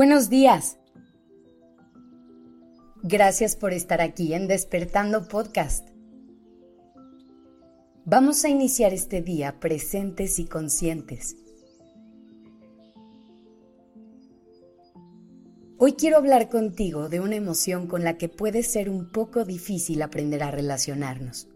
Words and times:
Buenos 0.00 0.30
días. 0.30 0.78
Gracias 3.02 3.54
por 3.54 3.74
estar 3.74 4.00
aquí 4.00 4.32
en 4.32 4.48
Despertando 4.48 5.28
Podcast. 5.28 5.90
Vamos 8.06 8.42
a 8.46 8.48
iniciar 8.48 8.94
este 8.94 9.20
día 9.20 9.60
presentes 9.60 10.38
y 10.38 10.46
conscientes. 10.46 11.36
Hoy 15.76 15.92
quiero 15.92 16.16
hablar 16.16 16.48
contigo 16.48 17.10
de 17.10 17.20
una 17.20 17.36
emoción 17.36 17.86
con 17.86 18.02
la 18.02 18.16
que 18.16 18.30
puede 18.30 18.62
ser 18.62 18.88
un 18.88 19.12
poco 19.12 19.44
difícil 19.44 20.00
aprender 20.00 20.42
a 20.42 20.50
relacionarnos. 20.50 21.46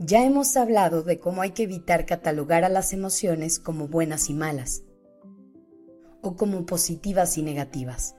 Ya 0.00 0.24
hemos 0.24 0.56
hablado 0.56 1.04
de 1.04 1.20
cómo 1.20 1.42
hay 1.42 1.52
que 1.52 1.62
evitar 1.62 2.04
catalogar 2.04 2.64
a 2.64 2.68
las 2.68 2.92
emociones 2.92 3.60
como 3.60 3.86
buenas 3.86 4.28
y 4.28 4.34
malas 4.34 4.82
o 6.26 6.36
como 6.36 6.66
positivas 6.66 7.38
y 7.38 7.42
negativas. 7.42 8.16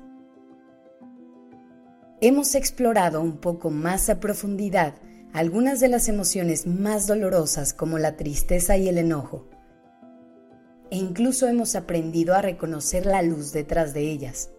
Hemos 2.22 2.56
explorado 2.56 3.22
un 3.22 3.38
poco 3.38 3.70
más 3.70 4.10
a 4.10 4.20
profundidad 4.20 4.96
algunas 5.34 5.82
de 5.82 5.90
las 5.90 6.08
emociones 6.08 6.66
más 6.66 7.06
dolorosas 7.06 7.74
como 7.74 8.00
la 8.00 8.16
tristeza 8.16 8.78
y 8.78 8.88
el 8.88 8.98
enojo, 8.98 9.46
e 10.90 10.98
incluso 10.98 11.48
hemos 11.48 11.76
aprendido 11.76 12.34
a 12.34 12.42
reconocer 12.42 13.06
la 13.06 13.22
luz 13.22 13.52
detrás 13.52 13.94
de 13.94 14.10
ellas. 14.10 14.52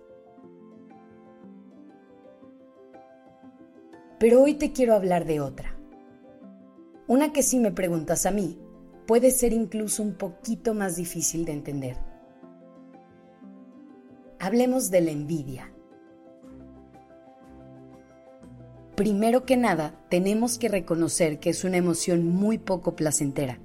Pero 4.21 4.43
hoy 4.43 4.55
te 4.55 4.73
quiero 4.73 4.95
hablar 4.95 5.24
de 5.24 5.41
otra. 5.41 5.74
Una 7.07 7.33
que 7.33 7.43
si 7.43 7.59
me 7.59 7.73
preguntas 7.73 8.26
a 8.26 8.30
mí, 8.30 8.60
puede 9.07 9.30
ser 9.30 9.54
incluso 9.54 10.02
un 10.02 10.15
poquito 10.15 10.74
más 10.74 10.96
difícil 10.96 11.46
de 11.46 11.52
entender 11.52 12.07
hablemos 14.41 14.91
de 14.91 15.01
la 15.01 15.11
envidia. 15.11 15.73
Primero 18.95 19.45
que 19.45 19.57
nada, 19.57 19.95
tenemos 20.09 20.59
que 20.59 20.69
reconocer 20.69 21.39
que 21.39 21.51
es 21.51 21.65
una 21.65 21.77
emoción 21.77 22.27
muy 22.27 22.59
poco 22.59 22.97
placentera. 22.97 23.61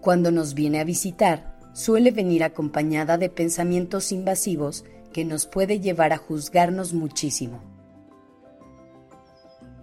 Cuando 0.00 0.30
nos 0.30 0.54
viene 0.54 0.80
a 0.80 0.84
visitar, 0.84 1.58
suele 1.72 2.10
venir 2.10 2.44
acompañada 2.44 3.18
de 3.18 3.28
pensamientos 3.28 4.12
invasivos 4.12 4.84
que 5.12 5.24
nos 5.24 5.46
puede 5.46 5.80
llevar 5.80 6.12
a 6.12 6.18
juzgarnos 6.18 6.92
muchísimo. 6.92 7.62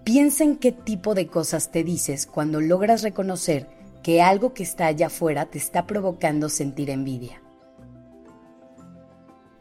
Piensa 0.04 0.44
en 0.44 0.58
qué 0.58 0.72
tipo 0.72 1.16
de 1.16 1.28
cosas 1.28 1.72
te 1.72 1.84
dices 1.84 2.26
cuando 2.28 2.62
logras 2.62 3.04
reconocer 3.04 3.68
que 4.04 4.22
algo 4.22 4.54
que 4.54 4.64
está 4.64 4.88
allá 4.88 5.08
afuera 5.08 5.46
te 5.46 5.58
está 5.58 5.88
provocando 5.88 6.50
sentir 6.50 6.90
envidia 6.90 7.43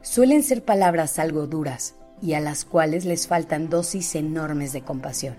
suelen 0.02 0.42
ser 0.42 0.64
palabras 0.64 1.18
algo 1.18 1.46
duras 1.46 1.94
y 2.20 2.34
a 2.34 2.40
las 2.40 2.64
cuales 2.64 3.04
les 3.04 3.26
faltan 3.26 3.70
dosis 3.70 4.14
enormes 4.14 4.72
de 4.72 4.82
compasión. 4.82 5.36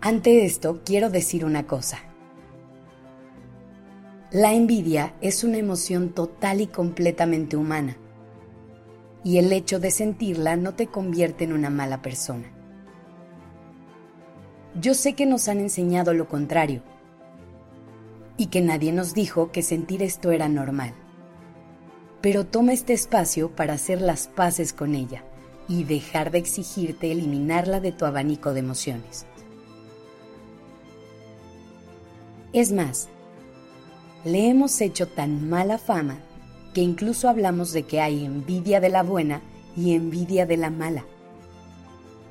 Ante 0.00 0.44
esto 0.44 0.80
quiero 0.84 1.10
decir 1.10 1.44
una 1.44 1.66
cosa. 1.66 1.98
La 4.32 4.54
envidia 4.54 5.14
es 5.20 5.44
una 5.44 5.58
emoción 5.58 6.08
total 6.10 6.60
y 6.60 6.66
completamente 6.66 7.56
humana, 7.56 7.98
y 9.22 9.38
el 9.38 9.52
hecho 9.52 9.78
de 9.78 9.90
sentirla 9.90 10.56
no 10.56 10.74
te 10.74 10.86
convierte 10.86 11.44
en 11.44 11.52
una 11.52 11.70
mala 11.70 12.02
persona. 12.02 12.50
Yo 14.74 14.94
sé 14.94 15.12
que 15.12 15.26
nos 15.26 15.48
han 15.48 15.60
enseñado 15.60 16.14
lo 16.14 16.28
contrario, 16.28 16.82
que 18.52 18.60
nadie 18.60 18.92
nos 18.92 19.14
dijo 19.14 19.50
que 19.50 19.62
sentir 19.62 20.02
esto 20.02 20.30
era 20.30 20.46
normal. 20.46 20.92
Pero 22.20 22.44
toma 22.44 22.74
este 22.74 22.92
espacio 22.92 23.50
para 23.50 23.72
hacer 23.72 24.02
las 24.02 24.28
paces 24.28 24.74
con 24.74 24.94
ella 24.94 25.24
y 25.68 25.84
dejar 25.84 26.30
de 26.30 26.38
exigirte 26.38 27.10
eliminarla 27.10 27.80
de 27.80 27.92
tu 27.92 28.04
abanico 28.04 28.52
de 28.52 28.60
emociones. 28.60 29.24
Es 32.52 32.72
más, 32.72 33.08
le 34.26 34.50
hemos 34.50 34.78
hecho 34.82 35.08
tan 35.08 35.48
mala 35.48 35.78
fama 35.78 36.18
que 36.74 36.82
incluso 36.82 37.30
hablamos 37.30 37.72
de 37.72 37.84
que 37.84 38.02
hay 38.02 38.22
envidia 38.22 38.80
de 38.80 38.90
la 38.90 39.02
buena 39.02 39.40
y 39.74 39.94
envidia 39.94 40.44
de 40.44 40.58
la 40.58 40.68
mala. 40.68 41.06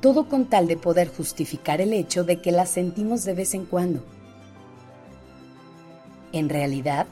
Todo 0.02 0.30
con 0.30 0.46
tal 0.46 0.68
de 0.68 0.78
poder 0.78 1.08
justificar 1.08 1.82
el 1.82 1.94
hecho 1.94 2.24
de 2.24 2.44
que 2.44 2.52
la 2.52 2.68
sentimos 2.68 3.24
de 3.24 3.34
vez 3.34 3.56
en 3.56 3.66
cuando 3.66 4.04
en 6.34 6.50
realidad, 6.50 7.08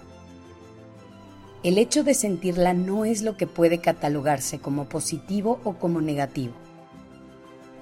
el 1.61 1.77
hecho 1.77 2.03
de 2.03 2.13
sentirla 2.13 2.73
no 2.73 3.03
es 3.03 3.21
lo 3.21 3.35
que 3.35 3.45
puede 3.45 3.79
catalogarse 3.79 4.59
como 4.59 4.87
positivo 4.87 5.59
o 5.65 5.73
como 5.73 5.99
negativo. 5.99 6.53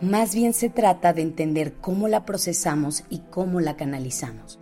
Más 0.01 0.33
bien 0.33 0.53
se 0.53 0.69
trata 0.69 1.13
de 1.13 1.21
entender 1.21 1.73
cómo 1.73 2.07
la 2.07 2.25
procesamos 2.25 3.03
y 3.09 3.19
cómo 3.29 3.59
la 3.59 3.75
canalizamos. 3.75 4.59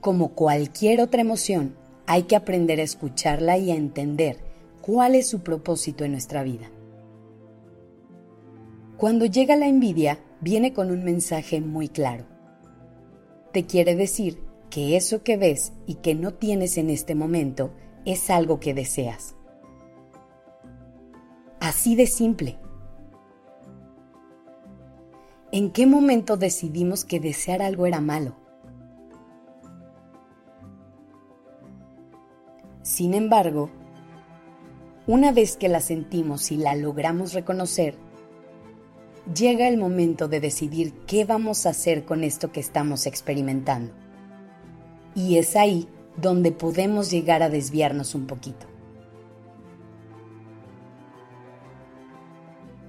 Como 0.00 0.34
cualquier 0.34 1.00
otra 1.00 1.22
emoción, 1.22 1.74
hay 2.06 2.24
que 2.24 2.36
aprender 2.36 2.78
a 2.78 2.84
escucharla 2.84 3.58
y 3.58 3.70
a 3.72 3.76
entender 3.76 4.38
cuál 4.80 5.14
es 5.16 5.28
su 5.28 5.40
propósito 5.40 6.04
en 6.04 6.12
nuestra 6.12 6.44
vida. 6.44 6.70
Cuando 8.96 9.24
llega 9.26 9.56
la 9.56 9.66
envidia, 9.66 10.20
viene 10.40 10.72
con 10.72 10.90
un 10.92 11.02
mensaje 11.02 11.60
muy 11.60 11.88
claro 11.88 12.33
te 13.54 13.66
quiere 13.66 13.94
decir 13.94 14.42
que 14.68 14.96
eso 14.96 15.22
que 15.22 15.36
ves 15.36 15.72
y 15.86 15.94
que 15.94 16.16
no 16.16 16.34
tienes 16.34 16.76
en 16.76 16.90
este 16.90 17.14
momento 17.14 17.72
es 18.04 18.28
algo 18.28 18.58
que 18.58 18.74
deseas. 18.74 19.36
Así 21.60 21.94
de 21.94 22.08
simple. 22.08 22.58
¿En 25.52 25.70
qué 25.70 25.86
momento 25.86 26.36
decidimos 26.36 27.04
que 27.04 27.20
desear 27.20 27.62
algo 27.62 27.86
era 27.86 28.00
malo? 28.00 28.34
Sin 32.82 33.14
embargo, 33.14 33.70
una 35.06 35.30
vez 35.30 35.56
que 35.56 35.68
la 35.68 35.78
sentimos 35.78 36.50
y 36.50 36.56
la 36.56 36.74
logramos 36.74 37.34
reconocer, 37.34 37.96
llega 39.32 39.68
el 39.68 39.78
momento 39.78 40.28
de 40.28 40.40
decidir 40.40 40.92
qué 41.06 41.24
vamos 41.24 41.64
a 41.64 41.70
hacer 41.70 42.04
con 42.04 42.24
esto 42.24 42.52
que 42.52 42.60
estamos 42.60 43.06
experimentando. 43.06 43.92
Y 45.14 45.38
es 45.38 45.56
ahí 45.56 45.88
donde 46.16 46.52
podemos 46.52 47.10
llegar 47.10 47.42
a 47.42 47.48
desviarnos 47.48 48.14
un 48.14 48.26
poquito. 48.26 48.66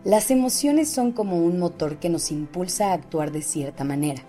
Las 0.04 0.30
emociones 0.30 0.90
son 0.90 1.14
como 1.14 1.38
un 1.38 1.58
motor 1.58 1.98
que 1.98 2.10
nos 2.10 2.32
impulsa 2.32 2.92
a 2.92 2.94
actuar 2.94 3.32
de 3.32 3.42
cierta 3.42 3.84
manera. 3.84 4.22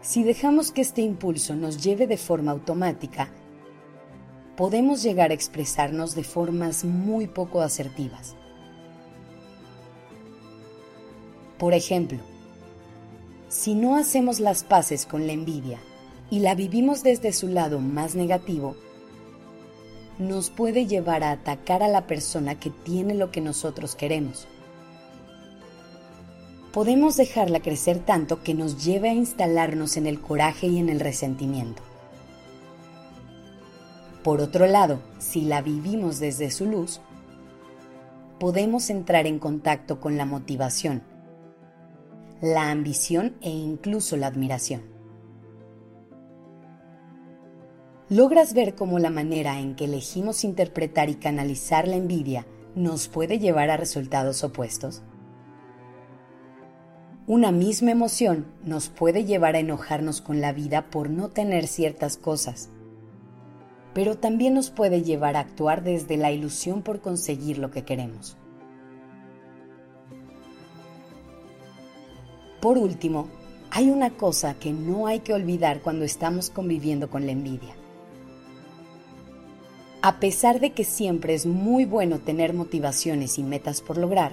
Si 0.00 0.22
dejamos 0.22 0.70
que 0.70 0.80
este 0.80 1.00
impulso 1.00 1.56
nos 1.56 1.82
lleve 1.82 2.06
de 2.06 2.18
forma 2.18 2.52
automática, 2.52 3.30
podemos 4.56 5.02
llegar 5.02 5.30
a 5.30 5.34
expresarnos 5.34 6.14
de 6.14 6.24
formas 6.24 6.84
muy 6.84 7.26
poco 7.26 7.62
asertivas 7.62 8.36
Por 11.62 11.74
ejemplo, 11.74 12.18
si 13.48 13.76
no 13.76 13.96
hacemos 13.96 14.40
las 14.40 14.64
paces 14.64 15.06
con 15.06 15.28
la 15.28 15.32
envidia 15.32 15.78
y 16.28 16.40
la 16.40 16.56
vivimos 16.56 17.04
desde 17.04 17.32
su 17.32 17.46
lado 17.46 17.78
más 17.78 18.16
negativo, 18.16 18.74
nos 20.18 20.50
puede 20.50 20.86
llevar 20.86 21.22
a 21.22 21.30
atacar 21.30 21.84
a 21.84 21.86
la 21.86 22.08
persona 22.08 22.58
que 22.58 22.70
tiene 22.70 23.14
lo 23.14 23.30
que 23.30 23.40
nosotros 23.40 23.94
queremos. 23.94 24.48
Podemos 26.72 27.16
dejarla 27.16 27.60
crecer 27.60 28.00
tanto 28.00 28.42
que 28.42 28.54
nos 28.54 28.84
lleve 28.84 29.10
a 29.10 29.14
instalarnos 29.14 29.96
en 29.96 30.08
el 30.08 30.20
coraje 30.20 30.66
y 30.66 30.80
en 30.80 30.88
el 30.88 30.98
resentimiento. 30.98 31.80
Por 34.24 34.40
otro 34.40 34.66
lado, 34.66 34.98
si 35.20 35.42
la 35.42 35.62
vivimos 35.62 36.18
desde 36.18 36.50
su 36.50 36.66
luz, 36.66 37.00
podemos 38.40 38.90
entrar 38.90 39.28
en 39.28 39.38
contacto 39.38 40.00
con 40.00 40.16
la 40.16 40.26
motivación, 40.26 41.11
la 42.42 42.72
ambición 42.72 43.36
e 43.40 43.50
incluso 43.50 44.16
la 44.16 44.26
admiración. 44.26 44.82
¿Logras 48.08 48.52
ver 48.52 48.74
cómo 48.74 48.98
la 48.98 49.10
manera 49.10 49.60
en 49.60 49.76
que 49.76 49.84
elegimos 49.84 50.42
interpretar 50.42 51.08
y 51.08 51.14
canalizar 51.14 51.86
la 51.86 51.94
envidia 51.94 52.44
nos 52.74 53.06
puede 53.06 53.38
llevar 53.38 53.70
a 53.70 53.76
resultados 53.76 54.42
opuestos? 54.42 55.02
Una 57.28 57.52
misma 57.52 57.92
emoción 57.92 58.48
nos 58.64 58.88
puede 58.88 59.24
llevar 59.24 59.54
a 59.54 59.60
enojarnos 59.60 60.20
con 60.20 60.40
la 60.40 60.52
vida 60.52 60.90
por 60.90 61.10
no 61.10 61.28
tener 61.28 61.68
ciertas 61.68 62.16
cosas, 62.16 62.70
pero 63.94 64.18
también 64.18 64.54
nos 64.54 64.70
puede 64.70 65.04
llevar 65.04 65.36
a 65.36 65.40
actuar 65.40 65.84
desde 65.84 66.16
la 66.16 66.32
ilusión 66.32 66.82
por 66.82 67.00
conseguir 67.00 67.58
lo 67.58 67.70
que 67.70 67.84
queremos. 67.84 68.36
Por 72.62 72.78
último, 72.78 73.28
Hay 73.74 73.88
una 73.88 74.10
cosa 74.10 74.52
que 74.52 74.70
no 74.70 75.06
hay 75.06 75.20
que 75.20 75.32
olvidar 75.32 75.80
cuando 75.80 76.04
estamos 76.04 76.50
conviviendo 76.50 77.08
con 77.08 77.24
la 77.24 77.32
envidia. 77.32 77.74
A 80.02 80.20
pesar 80.20 80.60
de 80.60 80.72
que 80.72 80.84
siempre 80.84 81.32
es 81.32 81.46
muy 81.46 81.86
bueno 81.86 82.18
tener 82.18 82.52
motivaciones 82.52 83.38
y 83.38 83.42
metas 83.42 83.80
por 83.80 83.96
lograr, 83.96 84.32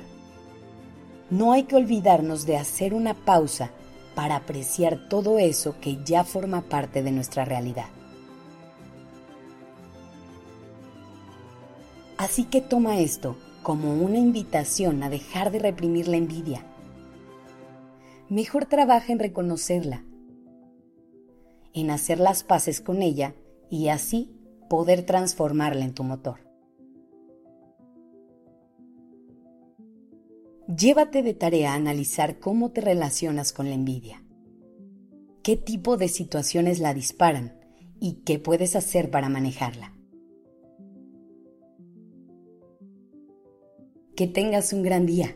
no 1.29 1.53
hay 1.53 1.63
que 1.63 1.77
olvidarnos 1.77 2.45
de 2.45 2.57
hacer 2.57 2.93
una 2.93 3.13
pausa 3.13 3.71
para 4.13 4.35
apreciar 4.35 5.07
todo 5.07 5.39
eso 5.39 5.77
que 5.79 6.03
ya 6.03 6.25
forma 6.25 6.63
parte 6.63 7.01
de 7.01 7.13
nuestra 7.13 7.45
realidad. 7.45 7.87
Así 12.17 12.43
que 12.43 12.59
toma 12.59 12.99
esto 12.99 13.37
como 13.63 13.93
una 13.93 14.17
invitación 14.17 15.01
a 15.01 15.09
dejar 15.09 15.49
de 15.49 15.59
reprimir 15.59 16.09
la 16.09 16.17
envidia 16.17 16.65
mejor 18.29 18.65
trabaja 18.65 19.11
en 19.11 19.19
reconocerla, 19.19 20.05
en 21.73 21.91
hacer 21.91 22.19
las 22.19 22.43
paces 22.43 22.81
con 22.81 23.01
ella 23.01 23.35
y 23.69 23.89
así 23.89 24.31
poder 24.69 25.03
transformarla 25.03 25.85
en 25.85 25.93
tu 25.93 26.03
motor. 26.03 26.39
Llévate 30.67 31.23
de 31.23 31.33
tarea 31.33 31.73
a 31.73 31.75
analizar 31.75 32.39
cómo 32.39 32.71
te 32.71 32.81
relacionas 32.81 33.51
con 33.53 33.69
la 33.69 33.75
envidia, 33.75 34.23
qué 35.41 35.57
tipo 35.57 35.97
de 35.97 36.07
situaciones 36.07 36.79
la 36.79 36.93
disparan 36.93 37.59
y 37.99 38.21
qué 38.23 38.37
puedes 38.37 38.75
hacer 38.75 39.09
para 39.09 39.29
manejarla. 39.29 39.95
Que 44.15 44.27
tengas 44.27 44.73
un 44.73 44.83
gran 44.83 45.05
día. 45.05 45.35